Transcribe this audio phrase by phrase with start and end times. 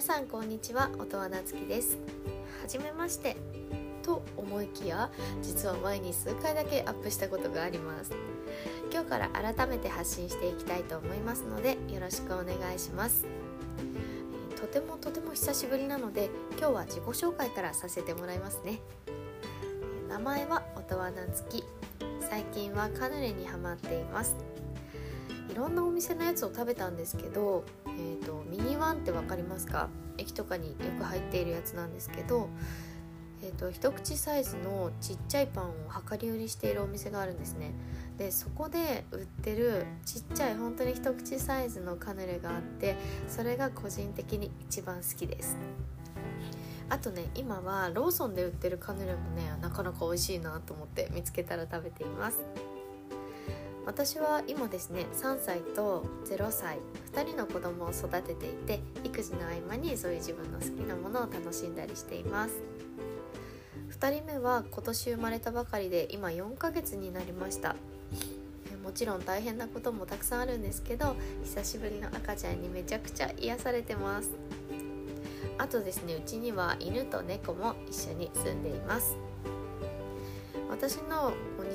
[0.00, 0.90] さんこんにちは。
[1.00, 1.98] 音羽なつきです。
[2.62, 3.36] はめまして。
[4.02, 5.10] と思いきや
[5.42, 8.12] 実は前に数回だけアップしたことがあります。
[8.92, 13.26] 今日から改めて発信していきたいと思いますのでよろしくお願いします。
[14.60, 18.80] とてもとても久しぶりなので今日は自己紹介からさせてもらいますね。
[20.08, 21.64] 名前は音羽なつき
[22.20, 24.36] 最近はカヌレにハマっています。
[25.58, 29.90] ろんなお店のやつを食べたんですけど、えーと、ミニワンって分かりますか？
[30.16, 32.48] 駅とかによく入っているやつなんですけど、
[33.42, 35.72] えーと、一口サイズのちっちゃいパンを
[36.10, 37.72] 量り売りしているお店があるんですね。
[38.16, 42.96] でそこで売ってるちっちゃい本当に一口サイズのカヌレがあって
[43.28, 45.56] それが個人的に一番好きです。
[46.88, 52.38] あとね今はローソンで売ってるカヌレもねなかなか美味しいなと思って見つけたら食べています。
[53.88, 56.76] 私は今ですね3歳と0歳
[57.14, 62.60] 2人の子供を育てていて育児の合間にそういう自分の好きなものを楽しんだりしています。
[63.98, 67.76] 2人目は今年生まれたばかりで今4ヶ月になりました。
[68.84, 74.32] もちろん大変なこともたくさんあるんですけど久しぶりの赤ちゃんにめちゃくちゃ癒されてます。
[75.56, 79.16] あとですねうちには犬と猫も一緒に住んでいます。
[80.80, 81.32] 私の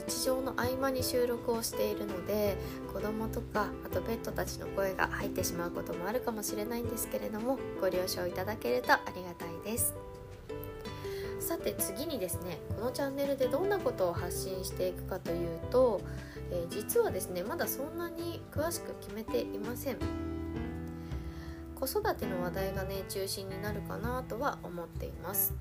[0.08, 2.56] 日常の合間に収録をしているので
[2.94, 9.94] 子供とかあとペットたちの声が入ってしまうこともあるかもしれないんですけれどもご了承いただけるとありがたいです。
[11.42, 16.00] さて次にですねこのチャンネルでどんなことを発信していくかというと、
[16.50, 19.98] えー、実はですねまだそんなに詳しく決めていません。
[21.78, 25.54] 子育ての話題がね中心になるかなとは思っています。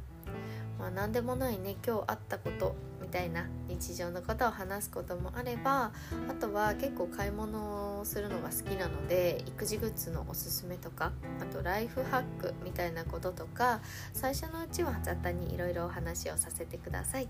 [0.79, 2.92] まあ、何でもないね今日あったこと。
[3.13, 5.93] たいな日常のことを話すこともあれば
[6.29, 13.81] あとは結構買い物をするのが好きなので育児グッズのおすすめとかあとライフハックみたいなこととか
[14.13, 17.29] 最初のうちは雑多にいろいろお話をさせてください。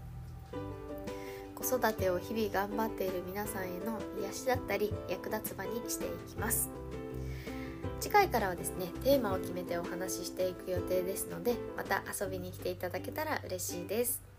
[1.55, 6.69] 子育てを日々頑張っている皆さんへの癒しだったり役立つ場にしていきます。
[8.01, 14.32] 次回からはですねテーマを決めてお話ししていく予定ですのでまた遊びに来ていただけたら嬉しいです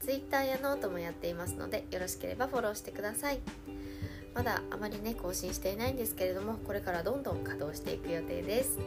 [0.00, 3.40] Twitter やノートもやっていますのでよろしければフォローしてください。
[4.34, 8.78] まだあまりね更新していないんですけれどもこれからどんどん稼働していく予定です。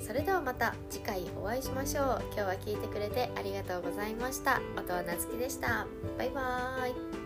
[0.00, 2.22] それではまた次回お会いしましょう。
[2.26, 4.60] 今日は聞いてくれてありがとうございました。
[4.76, 5.86] 音羽菜月でした。
[6.16, 7.19] バイバーイ。